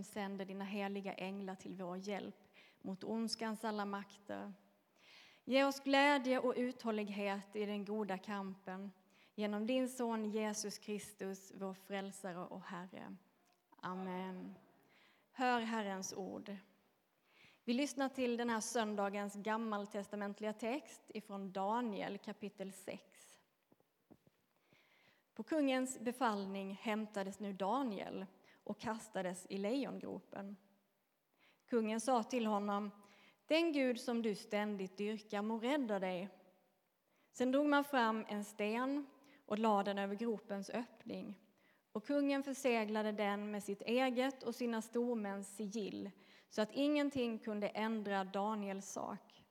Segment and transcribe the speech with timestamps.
[0.00, 2.48] som sänder dina heliga änglar till vår hjälp
[2.82, 4.52] mot ondskans alla makter.
[5.44, 8.92] Ge oss glädje och uthållighet i den goda kampen
[9.34, 13.16] genom din son Jesus Kristus, vår frälsare och Herre.
[13.76, 14.54] Amen.
[15.32, 16.56] Hör Herrens ord.
[17.64, 23.02] Vi lyssnar till den här söndagens gammaltestamentliga text ifrån Daniel kapitel 6.
[25.34, 28.26] På kungens befallning hämtades nu Daniel
[28.70, 30.56] och kastades i lejongropen.
[31.66, 32.90] Kungen sa till honom,
[33.46, 36.28] den Gud som du ständigt dyrkar må rädda dig.
[37.32, 39.06] Sen drog man fram en sten
[39.46, 41.38] och lade den över gropens öppning
[41.92, 46.10] och kungen förseglade den med sitt eget och sina stormäns sigill
[46.50, 49.42] så att ingenting kunde ändra Daniels sak.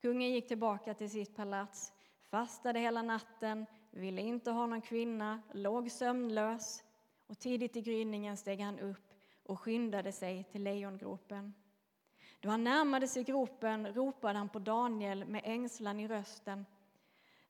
[0.00, 1.92] Kungen gick tillbaka till sitt palats,
[2.30, 6.83] fastade hela natten, ville inte ha någon kvinna, låg sömnlös
[7.26, 11.54] och tidigt i gryningen steg han upp och skyndade sig till lejongropen.
[12.40, 16.66] Då han närmade sig gropen ropade han på Daniel med ängslan i rösten.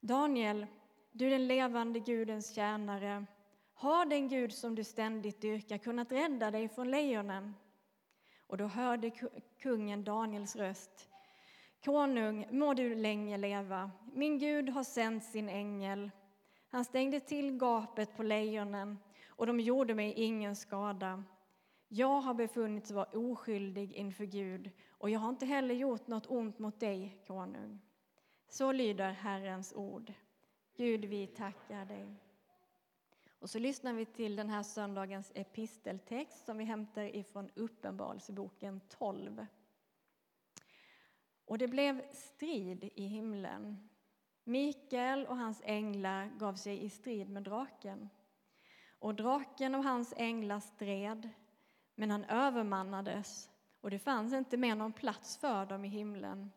[0.01, 0.67] Daniel,
[1.13, 3.27] du den levande Gudens tjänare,
[3.75, 7.55] har den Gud som du ständigt dyrkar kunnat rädda dig från lejonen?
[8.47, 9.11] Och då hörde
[9.59, 11.09] kungen Daniels röst.
[11.85, 13.91] Konung, må du länge leva.
[14.13, 16.11] Min Gud har sänt sin ängel.
[16.69, 18.99] Han stängde till gapet på lejonen
[19.37, 21.25] och de gjorde mig ingen skada.
[21.89, 26.59] Jag har befunnits vara oskyldig inför Gud och jag har inte heller gjort något ont
[26.59, 27.81] mot dig, konung.
[28.49, 30.13] Så lyder Herrens ord.
[30.77, 32.15] Gud, vi tackar dig.
[33.39, 39.47] Och så lyssnar vi till den här söndagens episteltext som vi hämtar ifrån Uppenbarelseboken 12.
[41.45, 43.89] Och det blev strid i himlen.
[44.45, 48.09] Mikael och hans änglar gav sig i strid med draken.
[49.05, 51.31] Och draken och hans änglar stred,
[51.95, 56.51] men han övermannades och det fanns inte mer någon plats för dem i himlen.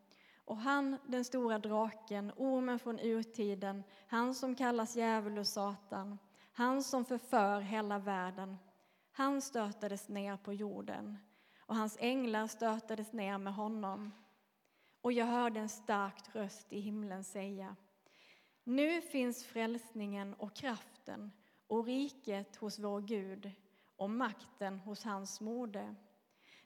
[0.44, 6.18] Och han, den stora draken, ormen från urtiden, han som kallas djävul och Satan,
[6.52, 8.58] han som förför hela världen,
[9.12, 11.18] han stötades ner på jorden
[11.58, 14.12] och hans änglar stötades ner med honom.
[15.00, 17.76] Och jag hörde en stark röst i himlen säga
[18.64, 21.32] Nu finns frälsningen och kraften
[21.68, 23.50] och riket hos vår Gud
[23.96, 25.94] och makten hos hans moder.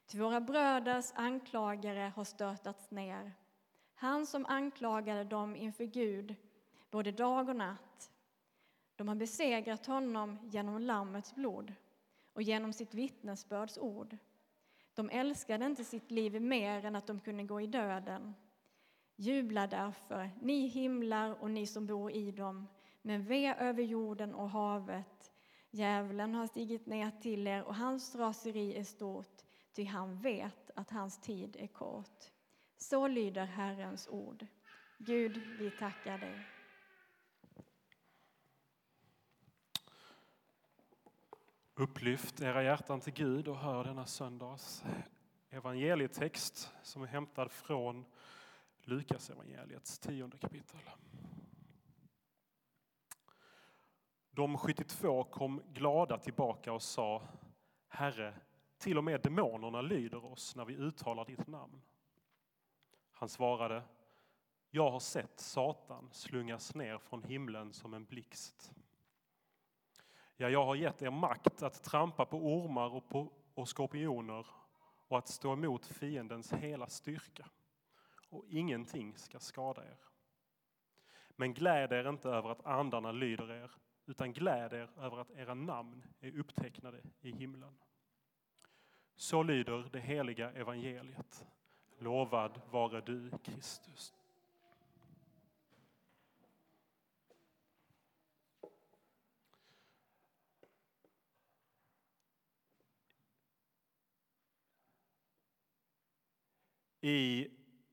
[0.07, 3.33] Till våra bröders anklagare har stötats ner.
[3.95, 6.37] Han som anklagade dem inför Gud
[6.91, 8.11] både dag och natt.
[8.97, 11.75] De har besegrat honom genom Lammets blod
[12.33, 14.17] och genom sitt vittnesbörds ord.
[14.95, 18.35] De älskade inte sitt liv mer än att de kunde gå i döden.
[19.17, 22.69] Jubla därför, ni himlar och ni som bor i dem,
[23.03, 25.33] men ve över jorden och havet.
[25.71, 29.43] Djävulen har stigit ner till er och hans raseri är stort,
[29.73, 32.31] ty han vet att hans tid är kort.
[32.77, 34.47] Så lyder Herrens ord.
[34.99, 36.47] Gud, vi tackar dig.
[41.75, 44.85] Upplyft era hjärtan till Gud och hör denna söndags
[45.51, 48.05] evangelietext som är hämtad från
[48.85, 50.81] Lukas evangeliets tionde kapitel.
[54.35, 57.23] De 72 kom glada tillbaka och sa
[57.89, 58.35] Herre,
[58.79, 61.83] till och med demonerna lyder oss när vi uttalar ditt namn.
[63.13, 63.83] Han svarade
[64.71, 68.73] Jag har sett Satan slungas ner från himlen som en blixt.
[70.37, 74.47] Ja, jag har gett er makt att trampa på ormar och, på, och skorpioner
[75.09, 77.49] och att stå emot fiendens hela styrka.
[78.29, 79.99] Och ingenting ska skada er.
[81.37, 83.71] Men gläd er inte över att andarna lyder er,
[84.07, 87.75] utan gläd er över att era namn är upptecknade i himlen.
[89.17, 91.47] Så lyder det heliga evangeliet.
[91.99, 94.15] Lovad vare du, Kristus.
[107.05, 107.49] I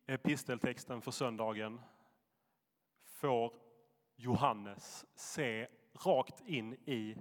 [0.06, 1.82] episteltexten för söndagen
[3.04, 3.54] får
[4.16, 5.68] Johannes se
[6.06, 7.18] rakt in i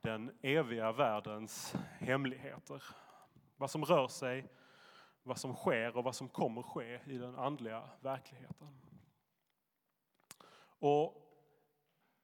[0.00, 2.82] den eviga världens hemligheter.
[3.56, 4.48] Vad som rör sig,
[5.22, 8.80] vad som sker och vad som kommer ske i den andliga verkligheten.
[10.78, 11.24] Och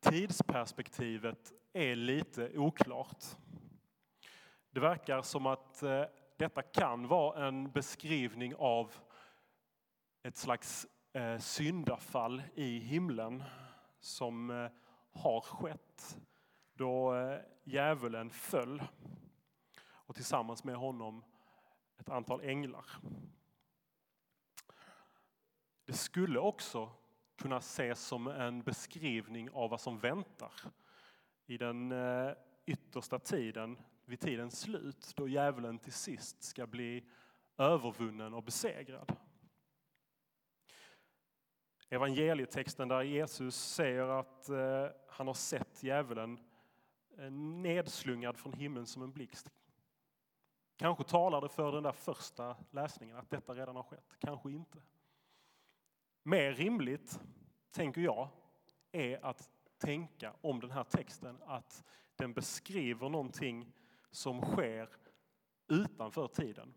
[0.01, 3.25] tidsperspektivet är lite oklart.
[4.71, 6.05] Det verkar som att eh,
[6.37, 8.95] detta kan vara en beskrivning av
[10.23, 13.43] ett slags eh, syndafall i himlen
[14.01, 14.71] som eh,
[15.13, 16.19] har skett
[16.73, 18.83] då eh, djävulen föll.
[19.83, 21.25] och tillsammans med honom
[21.99, 22.85] ett antal änglar.
[25.85, 26.91] Det skulle också
[27.37, 30.53] kunna ses som en beskrivning av vad som väntar
[31.47, 32.33] i den eh,
[32.67, 37.09] yttersta tiden, vid tidens slut, då djävulen till sist ska bli
[37.59, 39.17] övervunnen och besegrad.
[41.93, 46.39] Evangelietexten där Jesus säger att eh, han har sett djävulen
[47.19, 49.51] eh, nedslungad från himlen som en blixt.
[50.77, 54.17] Kanske talar det för den där första läsningen, att detta redan har skett.
[54.19, 54.83] Kanske inte.
[56.23, 57.21] Mer rimligt,
[57.71, 58.29] tänker jag,
[58.93, 61.85] är att tänka om den här texten att
[62.17, 63.73] den beskriver någonting
[64.11, 64.89] som sker
[65.69, 66.75] utanför tiden.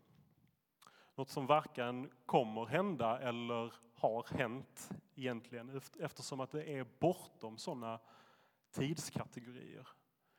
[1.14, 8.00] Något som varken kommer hända eller har hänt egentligen eftersom att det är bortom sådana
[8.70, 9.88] tidskategorier.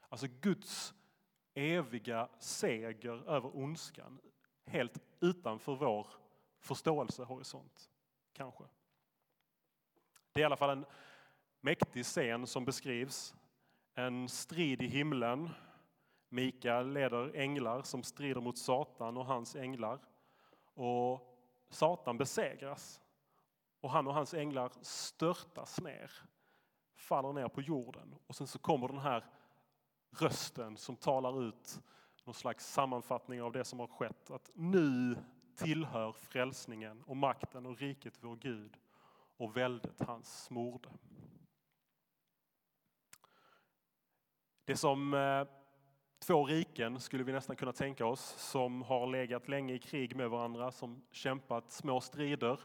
[0.10, 0.94] Alltså Guds
[1.54, 4.19] eviga seger över ondskan
[4.66, 6.07] helt utanför vår
[6.60, 7.89] förståelsehorisont,
[8.33, 8.63] kanske.
[10.31, 10.86] Det är i alla fall en
[11.62, 13.36] mäktig scen som beskrivs.
[13.94, 15.50] En strid i himlen.
[16.30, 20.00] Mikael leder änglar som strider mot Satan och hans änglar.
[20.75, 21.38] Och
[21.69, 23.01] Satan besegras.
[23.81, 26.12] Och han och hans änglar störtas ner,
[26.95, 28.16] faller ner på jorden.
[28.27, 29.25] Och sen så kommer den här
[30.12, 31.81] rösten som talar ut
[32.24, 34.31] någon slags sammanfattning av det som har skett.
[34.31, 35.18] Att nu
[35.56, 38.77] tillhör frälsningen och makten och riket vår Gud
[39.38, 40.89] och väldet hans smorde.
[44.66, 45.48] Det som eh,
[46.25, 50.30] två riken skulle vi nästan kunna tänka oss som har legat länge i krig med
[50.30, 52.60] varandra, som kämpat små strider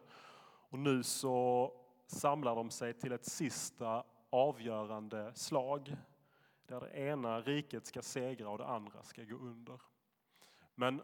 [0.71, 1.73] och nu så
[2.07, 5.97] samlar de sig till ett sista avgörande slag
[6.67, 9.81] där det ena riket ska segra och det andra ska gå under.
[10.75, 11.03] Men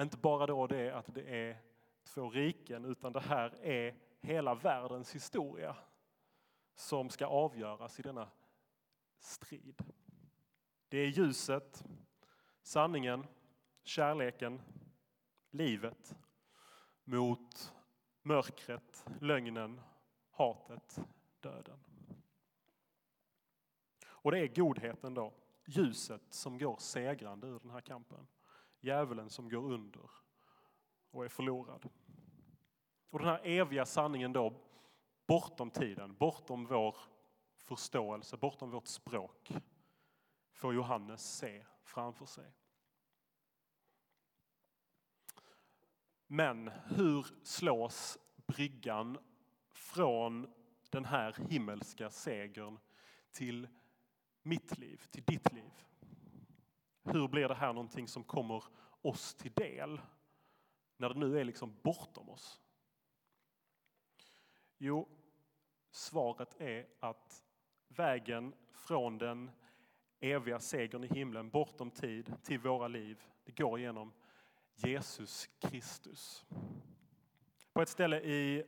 [0.00, 1.56] inte bara då det att det är
[2.04, 5.76] två riken utan det här är hela världens historia
[6.74, 8.28] som ska avgöras i denna
[9.18, 9.82] strid.
[10.92, 11.84] Det är ljuset,
[12.62, 13.26] sanningen,
[13.84, 14.62] kärleken,
[15.50, 16.16] livet
[17.04, 17.72] mot
[18.22, 19.80] mörkret, lögnen,
[20.30, 20.98] hatet,
[21.40, 21.78] döden.
[24.06, 25.32] Och det är godheten då,
[25.66, 28.26] ljuset som går segrande ur den här kampen.
[28.80, 30.10] Djävulen som går under
[31.10, 31.88] och är förlorad.
[33.10, 34.54] Och den här eviga sanningen då,
[35.26, 36.96] bortom tiden, bortom vår
[37.56, 39.52] förståelse, bortom vårt språk,
[40.62, 42.52] får Johannes se framför sig.
[46.26, 49.18] Men hur slås bryggan
[49.68, 50.54] från
[50.90, 52.78] den här himmelska segern
[53.30, 53.68] till
[54.42, 55.72] mitt liv, till ditt liv?
[57.02, 58.64] Hur blir det här någonting som kommer
[59.00, 60.00] oss till del
[60.96, 62.60] när det nu är liksom bortom oss?
[64.78, 65.08] Jo,
[65.90, 67.44] svaret är att
[67.88, 69.50] vägen från den
[70.22, 74.12] eviga segern i himlen bortom tid till våra liv, det går genom
[74.74, 76.44] Jesus Kristus.
[77.72, 78.64] På ett ställe i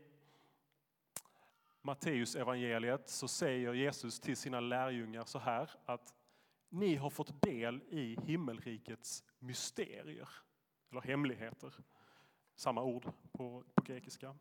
[1.82, 6.14] Matteus evangeliet så säger Jesus till sina lärjungar så här att
[6.68, 10.28] ni har fått del i himmelrikets mysterier,
[10.90, 11.74] eller hemligheter.
[12.54, 14.36] Samma ord på, på grekiska.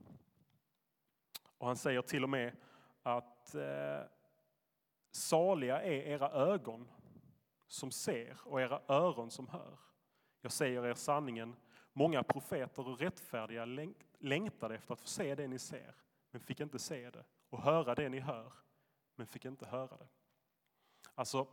[1.57, 2.55] Och han säger till och med
[3.03, 4.01] att eh,
[5.11, 6.87] saliga är era ögon
[7.67, 9.79] som ser och era öron som hör.
[10.41, 11.55] Jag säger er sanningen,
[11.93, 13.65] många profeter och rättfärdiga
[14.19, 15.95] längtade efter att få se det ni ser,
[16.31, 18.53] men fick inte se det, och höra det ni hör,
[19.15, 20.07] men fick inte höra det.
[21.15, 21.47] Alltså,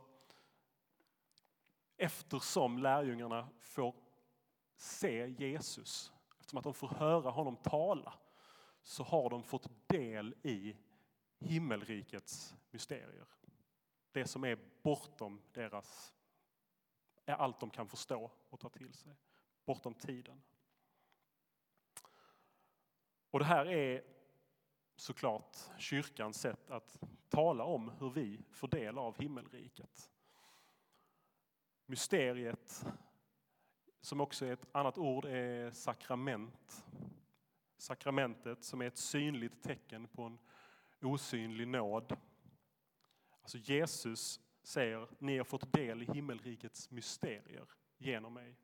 [1.97, 3.95] eftersom lärjungarna får
[4.75, 8.13] se Jesus, eftersom att de får höra honom tala,
[8.83, 10.77] så har de fått del i
[11.39, 13.27] himmelrikets mysterier.
[14.11, 16.13] Det som är bortom deras
[17.25, 19.15] är allt de kan förstå och ta till sig,
[19.65, 20.41] bortom tiden.
[23.31, 24.03] Och det här är
[24.95, 26.99] såklart kyrkans sätt att
[27.29, 30.11] tala om hur vi får del av himmelriket.
[31.85, 32.85] Mysteriet,
[34.01, 36.85] som också är ett annat ord, är sakrament.
[37.77, 40.39] Sakramentet som är ett synligt tecken på en
[41.01, 42.17] osynlig nåd.
[43.55, 47.67] Alltså Jesus säger ni har fått del i himmelrikets mysterier
[47.97, 48.55] genom mig.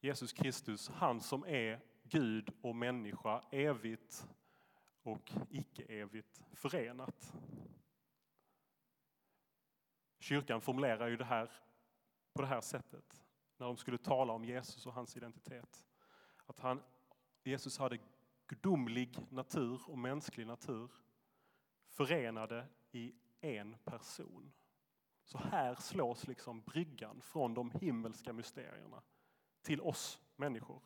[0.00, 4.28] Jesus Kristus, han som är Gud och människa evigt
[5.02, 7.34] och icke-evigt förenat.
[10.18, 11.50] Kyrkan formulerar ju det här
[12.32, 13.24] på det här sättet
[13.56, 15.86] när de skulle tala om Jesus och hans identitet.
[16.46, 16.82] Att han,
[17.42, 17.98] Jesus hade
[18.54, 20.90] gudomlig natur och mänsklig natur
[21.88, 24.52] förenade i en person.
[25.24, 29.02] Så här slås liksom bryggan från de himmelska mysterierna
[29.62, 30.82] till oss människor.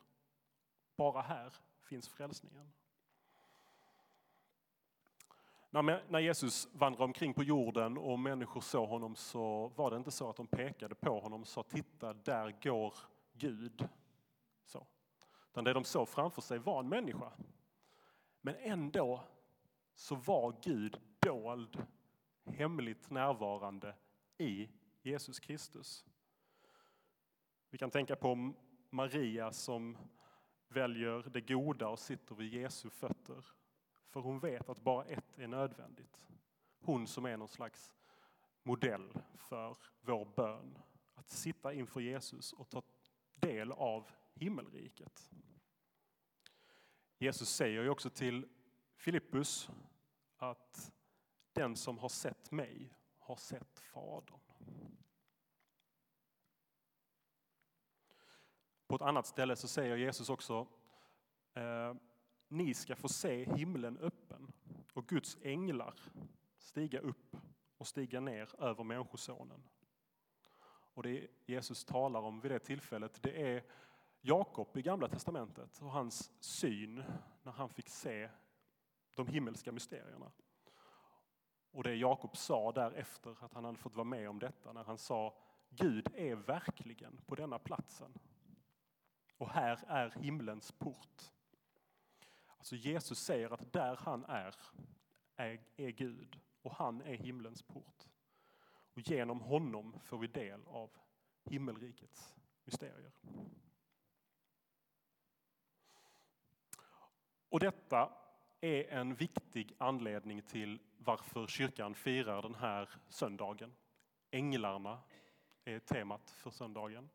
[0.97, 2.73] Bara här finns frälsningen.
[5.71, 10.31] När Jesus vandrade omkring på jorden och människor såg honom så var det inte så
[10.31, 12.95] att de pekade på honom och sa titta där går
[13.33, 13.89] Gud.
[14.65, 14.87] Så.
[15.51, 17.33] Utan det de såg framför sig var en människa.
[18.41, 19.25] Men ändå
[19.95, 21.87] så var Gud dold,
[22.45, 23.95] hemligt närvarande
[24.39, 24.69] i
[25.03, 26.07] Jesus Kristus.
[27.71, 28.53] Vi kan tänka på
[28.91, 29.99] Maria som
[30.69, 33.45] väljer det goda och sitter vid Jesu fötter.
[34.09, 36.29] För hon vet att bara ett är nödvändigt.
[36.81, 37.95] Hon som är någon slags
[38.63, 40.79] modell för vår bön.
[41.15, 42.83] Att sitta inför Jesus och ta
[43.35, 45.31] del av himmelriket.
[47.19, 48.49] Jesus säger ju också till
[48.97, 49.71] Filippus
[50.37, 50.93] att
[51.53, 54.41] den som har sett mig har sett Fadern.
[58.87, 60.67] På ett annat ställe så säger Jesus också
[61.55, 61.95] eh,
[62.49, 64.53] ni ska få se himlen öppen
[64.93, 65.95] och Guds änglar
[66.59, 67.37] stiga upp
[67.77, 69.69] och stiga ner över Människosonen.
[70.95, 73.65] Och det Jesus talar om vid det tillfället det är
[74.21, 77.05] Jakob i Gamla Testamentet och hans syn
[77.43, 78.31] när han fick se
[79.15, 80.33] de himmelska mysterierna.
[81.71, 84.99] Och det Jakob sa därefter att han hade fått vara med om detta när han
[84.99, 85.39] sa
[85.71, 88.15] Gud är verkligen på denna platsen.
[89.37, 91.33] Och här är himlens port.
[92.59, 94.55] Alltså Jesus säger att där han är,
[95.37, 98.09] är, är Gud och han är himlens port.
[98.95, 100.91] Och genom honom får vi del av
[101.45, 103.13] himmelrikets mysterier.
[107.49, 108.13] Och detta
[108.61, 113.75] är en viktig anledning till varför kyrkan firar den här söndagen.
[114.31, 115.01] Änglarna
[115.65, 117.09] är temat för söndagen.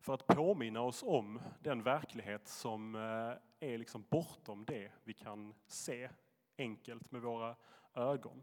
[0.00, 5.54] För att påminna oss om den verklighet som eh, är liksom bortom det vi kan
[5.66, 6.10] se
[6.58, 7.56] enkelt med våra
[7.94, 8.42] ögon.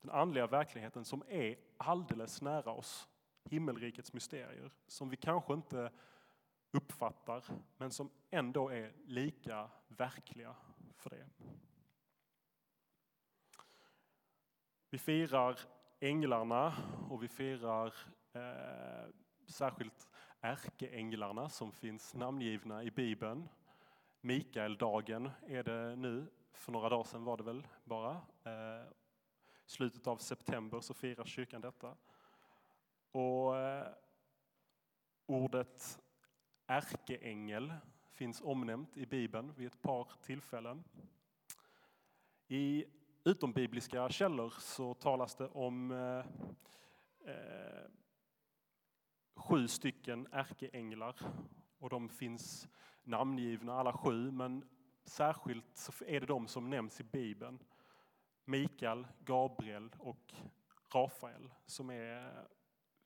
[0.00, 3.08] Den andliga verkligheten som är alldeles nära oss.
[3.44, 5.90] Himmelrikets mysterier som vi kanske inte
[6.72, 7.44] uppfattar
[7.76, 10.56] men som ändå är lika verkliga
[10.96, 11.26] för det.
[14.90, 15.58] Vi firar
[16.00, 16.74] änglarna
[17.10, 17.94] och vi firar
[18.32, 19.10] eh,
[19.46, 20.08] särskilt
[20.40, 23.48] ärkeänglarna som finns namngivna i Bibeln.
[24.20, 28.12] Mikaeldagen är det nu, för några dagar sedan var det väl bara.
[28.44, 28.92] Eh,
[29.66, 31.96] slutet av september så firar kyrkan detta.
[33.12, 33.86] Och eh,
[35.26, 35.98] ordet
[36.72, 37.74] ärkeängel
[38.10, 40.84] finns omnämnt i Bibeln vid ett par tillfällen.
[42.48, 42.84] I
[43.24, 46.26] utombibliska källor så talas det om eh,
[47.32, 47.90] eh,
[49.34, 51.16] sju stycken ärkeänglar
[51.78, 52.68] och de finns
[53.02, 54.64] namngivna alla sju men
[55.04, 57.58] särskilt så är det de som nämns i Bibeln.
[58.44, 60.34] Mikael, Gabriel och
[60.94, 62.46] Rafael som är,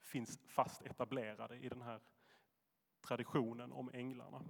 [0.00, 2.00] finns fast etablerade i den här
[3.08, 4.42] traditionen om änglarna.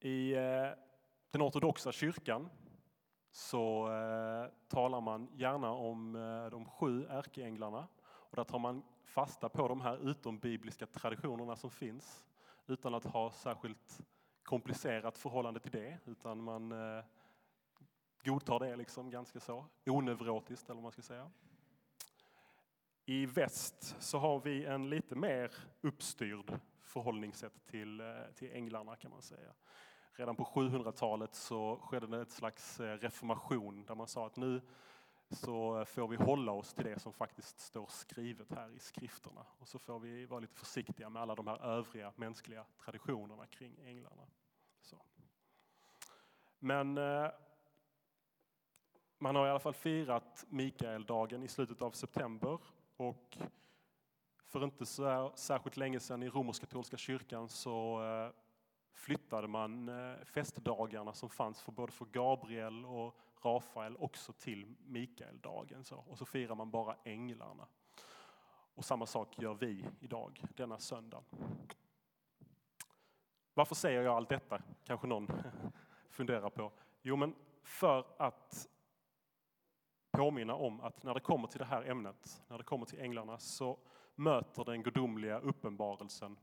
[0.00, 0.68] I eh,
[1.30, 2.48] den ortodoxa kyrkan
[3.30, 7.88] så eh, talar man gärna om eh, de sju ärkeänglarna.
[8.04, 12.24] Och där tar man fasta på de här utombibliska traditionerna som finns
[12.66, 14.00] utan att ha särskilt
[14.42, 15.98] komplicerat förhållande till det.
[16.04, 16.74] Utan man
[18.24, 21.30] godtar det liksom ganska så onevrotiskt eller vad man ska säga.
[23.06, 29.10] I väst så har vi en lite mer uppstyrd förhållningssätt till, eh, till änglarna kan
[29.10, 29.52] man säga.
[30.12, 34.60] Redan på 700-talet så skedde det ett slags eh, reformation där man sa att nu
[35.30, 39.46] så får vi hålla oss till det som faktiskt står skrivet här i skrifterna.
[39.58, 43.80] Och så får vi vara lite försiktiga med alla de här övriga mänskliga traditionerna kring
[43.84, 44.26] änglarna.
[44.80, 44.96] Så.
[46.58, 47.30] Men eh,
[49.18, 52.58] man har i alla fall firat Mikaeldagen i slutet av september
[52.96, 53.38] och
[54.46, 58.32] för inte så särskilt länge sedan i romersk-katolska kyrkan så eh,
[58.92, 65.84] flyttade man eh, festdagarna som fanns för både för Gabriel och Rafael också till Mikaeldagen.
[65.84, 67.66] Så, och så firar man bara änglarna.
[68.74, 71.24] Och samma sak gör vi idag, denna söndag.
[73.54, 74.62] Varför säger jag allt detta?
[74.84, 75.28] Kanske någon
[76.08, 76.72] funderar på.
[77.02, 78.68] Jo, men för att
[80.14, 83.38] påminna om att när det kommer till det här ämnet, när det kommer till änglarna,
[83.38, 83.78] så
[84.14, 86.36] möter den gudomliga uppenbarelsen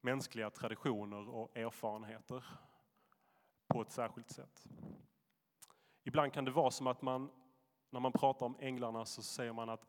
[0.00, 2.44] mänskliga traditioner och erfarenheter
[3.68, 4.66] på ett särskilt sätt.
[6.04, 7.30] Ibland kan det vara som att man,
[7.90, 9.86] när man pratar om änglarna så säger man att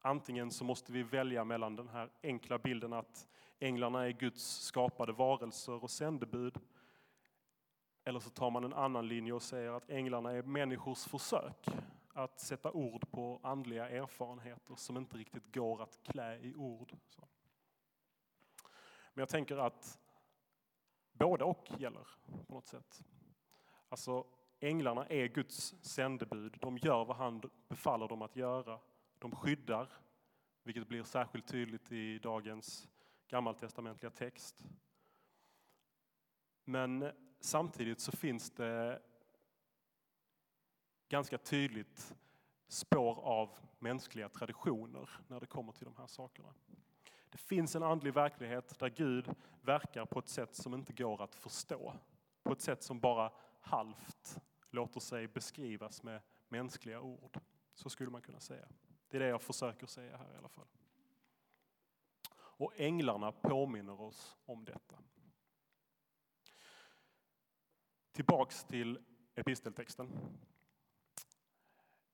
[0.00, 5.12] antingen så måste vi välja mellan den här enkla bilden att änglarna är Guds skapade
[5.12, 6.58] varelser och sändebud.
[8.08, 11.68] Eller så tar man en annan linje och säger att änglarna är människors försök
[12.12, 16.96] att sätta ord på andliga erfarenheter som inte riktigt går att klä i ord.
[19.14, 19.98] Men jag tänker att
[21.12, 22.08] både och gäller
[22.46, 23.04] på något sätt.
[23.88, 24.26] Alltså
[24.60, 26.58] änglarna är Guds sändebud.
[26.60, 28.80] De gör vad han befaller dem att göra.
[29.18, 29.92] De skyddar,
[30.62, 32.88] vilket blir särskilt tydligt i dagens
[33.28, 34.64] gammaltestamentliga text.
[36.64, 39.02] Men samtidigt så finns det
[41.08, 42.14] ganska tydligt
[42.68, 46.54] spår av mänskliga traditioner när det kommer till de här sakerna.
[47.30, 51.34] Det finns en andlig verklighet där Gud verkar på ett sätt som inte går att
[51.34, 51.94] förstå.
[52.42, 54.40] På ett sätt som bara halvt
[54.70, 57.38] låter sig beskrivas med mänskliga ord.
[57.74, 58.68] Så skulle man kunna säga.
[59.08, 60.66] Det är det jag försöker säga här i alla fall.
[62.36, 64.96] Och änglarna påminner oss om detta.
[68.18, 68.98] Tillbaks till
[69.34, 70.08] episteltexten.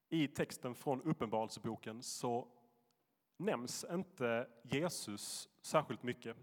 [0.08, 2.49] I texten från Uppenbarelseboken så
[3.37, 6.37] nämns inte Jesus särskilt mycket.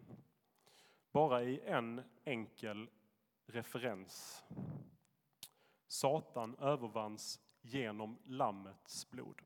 [1.11, 2.89] Bara i en enkel
[3.45, 4.43] referens.
[5.87, 9.41] Satan övervanns genom Lammets blod.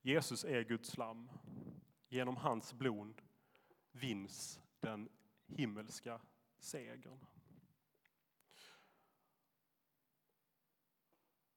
[0.00, 1.30] Jesus är Guds lamm.
[2.08, 3.22] Genom hans blod
[3.92, 5.08] vinns den
[5.46, 6.20] himmelska
[6.58, 7.18] segern.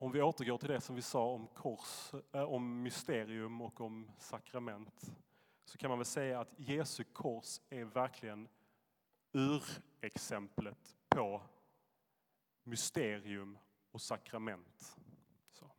[0.06, 4.12] Om vi återgår till det som vi sa om kors, eh, om mysterium och om
[4.18, 5.16] sakrament
[5.64, 8.48] så kan man väl säga att Jesu kors är verkligen
[9.32, 11.41] urexemplet på
[12.63, 13.58] mysterium
[13.91, 14.98] och sakrament.
[15.52, 15.72] Så.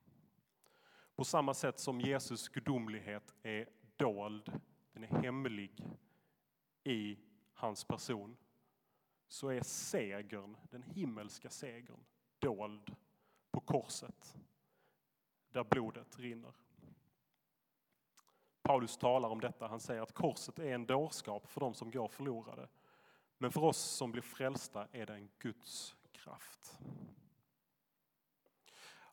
[1.17, 4.61] På samma sätt som Jesus gudomlighet är dold,
[4.93, 5.85] den är hemlig
[6.85, 7.19] i
[7.53, 8.37] hans person,
[9.29, 12.05] så är segern, den himmelska segern,
[12.39, 12.97] dold
[13.57, 14.37] på korset
[15.49, 16.55] där blodet rinner.
[18.62, 19.66] Paulus talar om detta.
[19.66, 22.69] Han säger att korset är en dårskap för de som går förlorade.
[23.38, 26.79] Men för oss som blir frälsta är det en Guds kraft.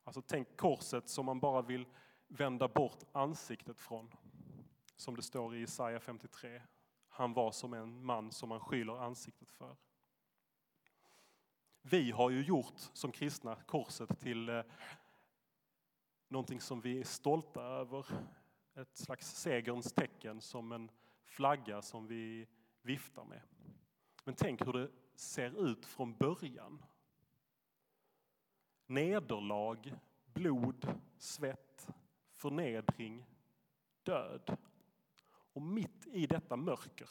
[0.04, 1.86] Alltså tänk korset som man bara vill
[2.28, 4.12] vända bort ansiktet från.
[4.96, 6.62] Som det står i Jesaja 53.
[7.08, 9.76] Han var som en man som man skyller ansiktet för.
[11.86, 14.64] Vi har ju gjort som kristna korset till eh,
[16.28, 18.06] någonting som vi är stolta över.
[18.74, 20.92] Ett slags segerns tecken som en
[21.24, 22.48] flagga som vi
[22.82, 23.42] viftar med.
[24.24, 26.86] Men tänk hur det ser ut från början.
[28.86, 31.90] Nederlag, blod, svett,
[32.32, 33.26] förnedring,
[34.04, 34.58] död.
[35.54, 37.10] Och mitt i detta mörker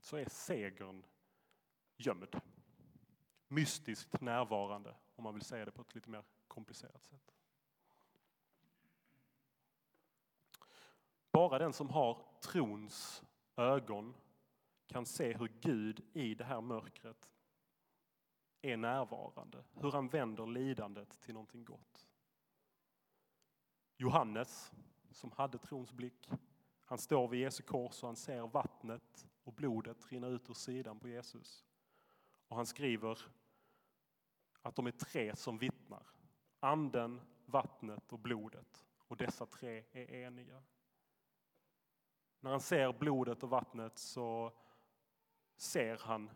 [0.00, 1.04] så är segern
[1.96, 2.40] gömd
[3.52, 7.34] mystiskt närvarande, om man vill säga det på ett lite mer komplicerat sätt.
[11.32, 13.22] Bara den som har trons
[13.56, 14.14] ögon
[14.86, 17.30] kan se hur Gud i det här mörkret
[18.62, 22.08] är närvarande, hur han vänder lidandet till någonting gott.
[23.96, 24.72] Johannes,
[25.10, 26.30] som hade trons blick,
[26.84, 30.98] han står vid Jesu kors och han ser vattnet och blodet rinna ut ur sidan
[30.98, 31.64] på Jesus.
[32.52, 33.18] Och han skriver
[34.62, 36.06] att de är tre som vittnar.
[36.60, 38.86] Anden, vattnet och blodet.
[38.98, 40.62] Och dessa tre är eniga.
[42.40, 44.52] När han ser blodet och vattnet så
[45.56, 46.30] ser han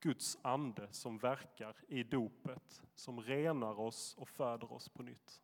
[0.00, 5.42] Guds ande som verkar i dopet, som renar oss och föder oss på nytt.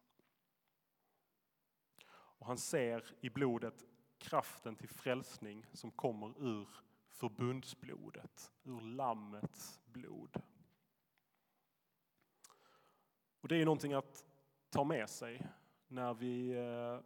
[2.09, 3.85] Och han ser i blodet
[4.19, 6.69] kraften till frälsning som kommer ur
[7.17, 10.43] förbundsblodet, ur Lammets blod.
[13.41, 14.27] Och det är någonting att
[14.71, 15.47] ta med sig
[15.89, 17.01] när vi eh,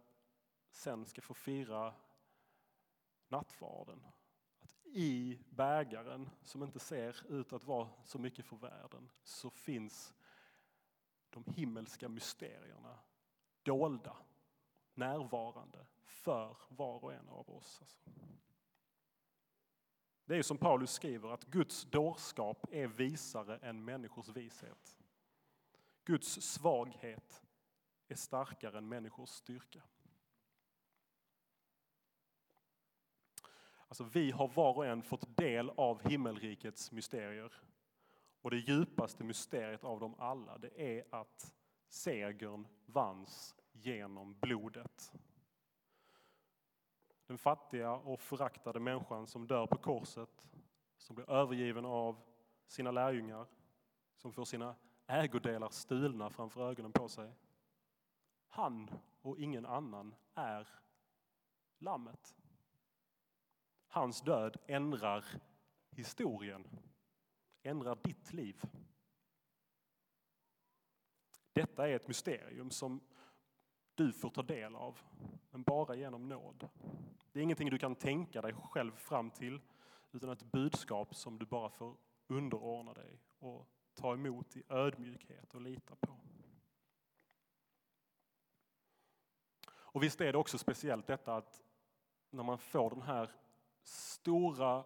[0.71, 1.93] sen ska få fira
[3.27, 4.05] nattvarden.
[4.59, 10.13] Att I bägaren, som inte ser ut att vara så mycket för världen, så finns
[11.29, 12.99] de himmelska mysterierna
[13.63, 14.17] dolda,
[14.93, 17.77] närvarande för var och en av oss.
[17.81, 17.99] Alltså.
[20.31, 24.97] Det är som Paulus skriver att Guds dårskap är visare än människors vishet.
[26.03, 27.43] Guds svaghet
[28.07, 29.81] är starkare än människors styrka.
[33.87, 37.53] Alltså vi har var och en fått del av himmelrikets mysterier.
[38.41, 41.53] Och det djupaste mysteriet av dem alla, det är att
[41.87, 45.13] segern vanns genom blodet.
[47.31, 50.45] Den fattiga och föraktade människan som dör på korset,
[50.97, 52.21] som blir övergiven av
[52.67, 53.45] sina lärjungar,
[54.15, 54.75] som får sina
[55.07, 57.33] ägodelar stulna framför ögonen på sig.
[58.47, 58.89] Han
[59.21, 60.67] och ingen annan är
[61.77, 62.35] lammet.
[63.87, 65.25] Hans död ändrar
[65.89, 66.67] historien,
[67.63, 68.61] ändrar ditt liv.
[71.53, 72.99] Detta är ett mysterium som
[74.01, 74.99] du får ta del av,
[75.51, 76.69] men bara genom nåd.
[77.31, 79.61] Det är ingenting du kan tänka dig själv fram till,
[80.11, 85.61] utan ett budskap som du bara får underordna dig och ta emot i ödmjukhet och
[85.61, 86.17] lita på.
[89.71, 91.61] Och visst är det också speciellt detta att
[92.29, 93.31] när man får den här
[93.83, 94.83] stora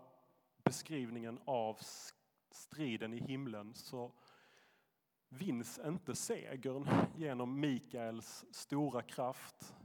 [0.63, 1.77] beskrivningen av
[2.51, 4.11] striden i himlen så
[5.37, 9.75] vinns inte segern genom Mikaels stora kraft,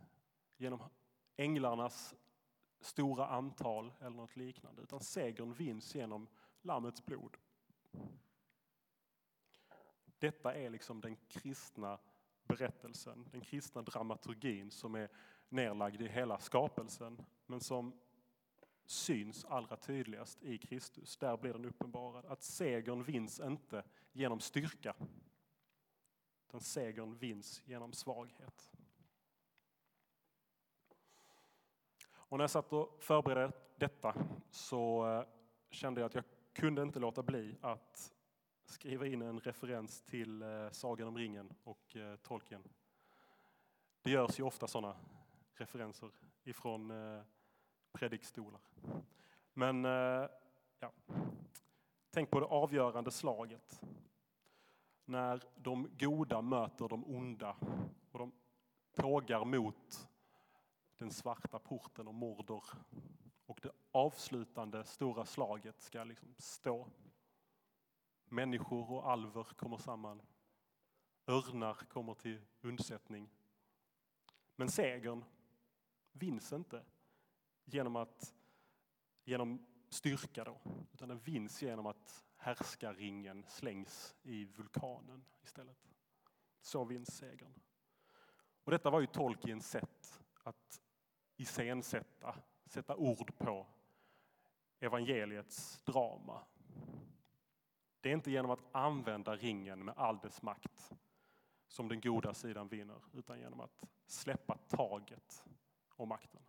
[0.57, 0.81] genom
[1.37, 2.15] änglarnas
[2.81, 6.27] stora antal eller något liknande, utan segern vinns genom
[6.63, 7.37] Lammets blod.
[10.19, 11.99] Detta är liksom den kristna
[12.45, 15.09] berättelsen, den kristna dramaturgin som är
[15.49, 17.93] nerlagd i hela skapelsen, men som
[18.87, 21.17] syns allra tydligast i Kristus.
[21.17, 22.25] Där blir den uppenbarad.
[22.25, 24.95] Att segern vinns inte genom styrka,
[26.51, 28.71] utan segern vinns genom svaghet.
[32.13, 34.15] Och när jag satt och förberedde detta
[34.51, 35.25] så eh,
[35.71, 38.13] kände jag att jag kunde inte låta bli att
[38.65, 42.63] skriva in en referens till eh, Sagan om ringen och eh, Tolkien.
[44.03, 44.97] Det görs ju ofta sådana
[45.55, 46.11] referenser
[46.43, 46.93] ifrån
[47.93, 48.61] predikstolar.
[49.53, 49.85] Men
[50.79, 50.93] ja,
[52.11, 53.81] tänk på det avgörande slaget
[55.11, 57.57] när de goda möter de onda
[58.11, 58.33] och de
[58.95, 60.09] tågar mot
[60.97, 62.65] den svarta porten och Mordor.
[63.47, 66.89] Och det avslutande stora slaget ska liksom stå.
[68.25, 70.23] Människor och alver kommer samman.
[71.27, 73.31] Örnar kommer till undsättning.
[74.57, 75.25] Men segern
[76.13, 76.85] vinns inte
[77.65, 78.35] genom, att,
[79.25, 80.61] genom styrka då,
[80.93, 85.89] utan den vinns genom att härskarringen slängs i vulkanen istället.
[86.61, 87.55] Så vinns segern.
[88.65, 90.81] Och detta var ju Tolkiens sätt att
[91.37, 92.35] iscensätta,
[92.67, 93.67] sätta ord på
[94.79, 96.45] evangeliets drama.
[98.01, 100.93] Det är inte genom att använda ringen med all dess makt
[101.69, 105.45] som den goda sidan vinner, utan genom att släppa taget
[105.97, 106.43] om makten.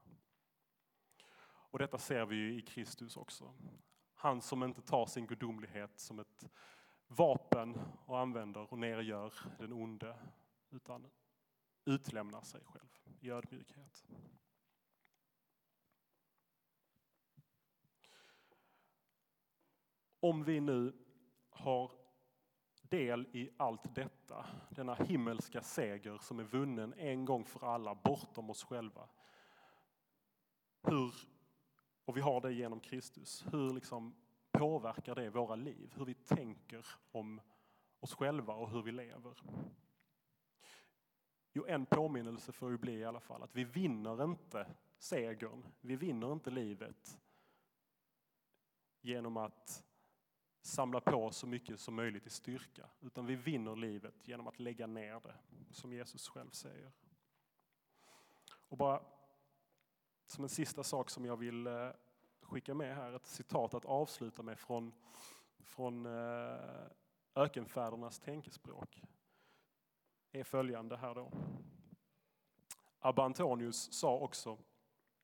[1.44, 3.54] Och detta ser vi ju i Kristus också.
[4.22, 6.50] Han som inte tar sin gudomlighet som ett
[7.08, 10.18] vapen och använder och nergör den onde,
[10.70, 11.08] utan
[11.86, 14.06] utlämnar sig själv i ödmjukhet.
[20.20, 20.94] Om vi nu
[21.50, 21.92] har
[22.82, 28.50] del i allt detta, denna himmelska seger som är vunnen en gång för alla bortom
[28.50, 29.10] oss själva.
[30.82, 31.14] Hur,
[32.06, 34.16] och vi har det genom Kristus, hur liksom
[34.52, 35.94] påverkar det våra liv?
[35.96, 37.42] Hur vi tänker om
[38.00, 39.42] oss själva och hur vi lever?
[41.54, 45.96] Jo, en påminnelse får ju bli i alla fall att vi vinner inte segern, vi
[45.96, 47.20] vinner inte livet
[49.02, 49.84] genom att
[50.62, 54.88] samla på så mycket som möjligt i styrka, utan vi vinner livet genom att lägga
[54.88, 55.36] ner det,
[55.72, 56.92] som Jesus själv säger.
[58.70, 59.04] Och bara
[60.32, 61.90] som en sista sak som jag vill eh,
[62.42, 64.94] skicka med här, ett citat att avsluta med från,
[65.60, 66.88] från eh,
[67.36, 69.04] ökenfädernas tänkespråk,
[70.32, 71.32] är följande här då.
[73.00, 74.58] Abba Antonius sa också,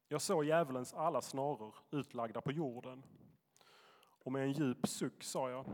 [0.07, 3.03] jag såg djävulens alla snaror utlagda på jorden
[4.23, 5.65] och med en djup suck sa jag,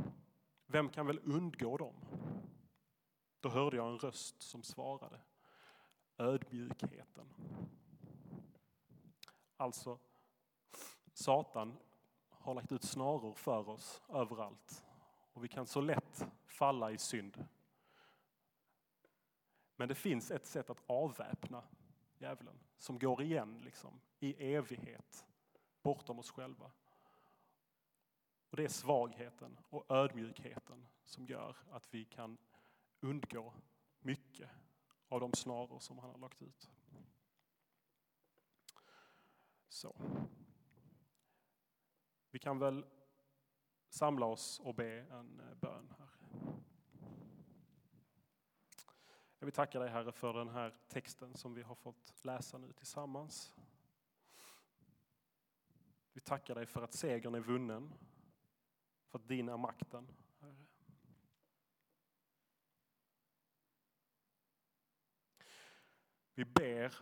[0.65, 1.95] vem kan väl undgå dem?
[3.39, 5.21] Då hörde jag en röst som svarade,
[6.17, 7.33] ödmjukheten.
[9.63, 9.99] Alltså,
[11.13, 11.77] Satan
[12.29, 14.85] har lagt ut snaror för oss överallt
[15.33, 17.45] och vi kan så lätt falla i synd.
[19.75, 21.63] Men det finns ett sätt att avväpna
[22.17, 25.25] djävulen som går igen liksom, i evighet
[25.81, 26.71] bortom oss själva.
[28.49, 32.37] Och det är svagheten och ödmjukheten som gör att vi kan
[32.99, 33.53] undgå
[33.99, 34.49] mycket
[35.09, 36.71] av de snaror som han har lagt ut.
[39.73, 39.95] Så.
[42.31, 42.85] Vi kan väl
[43.89, 46.09] samla oss och be en eh, bön här.
[49.39, 52.73] Jag vill tacka dig Herre för den här texten som vi har fått läsa nu
[52.73, 53.55] tillsammans.
[56.11, 57.93] Vi tackar dig för att segern är vunnen,
[59.07, 60.07] för att din är makten.
[60.39, 60.65] Herre.
[66.33, 66.95] Vi ber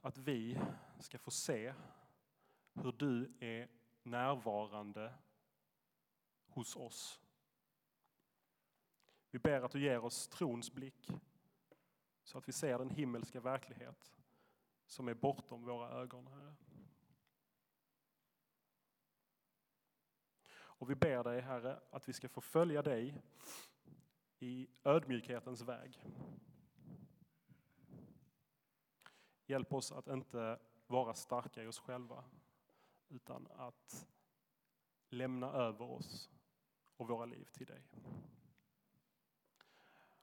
[0.00, 0.60] att vi
[0.98, 1.74] ska få se
[2.74, 3.68] hur du är
[4.02, 5.14] närvarande
[6.46, 7.20] hos oss.
[9.30, 11.10] Vi ber att du ger oss trons blick
[12.22, 14.12] så att vi ser den himmelska verklighet
[14.86, 16.26] som är bortom våra ögon.
[16.26, 16.54] Herre.
[20.82, 23.22] Och vi ber dig, Herre, att vi ska få följa dig
[24.38, 26.04] i ödmjukhetens väg.
[29.46, 32.24] Hjälp oss att inte vara starka i oss själva,
[33.12, 34.06] utan att
[35.08, 36.30] lämna över oss
[36.96, 37.84] och våra liv till dig.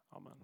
[0.09, 0.37] Amen.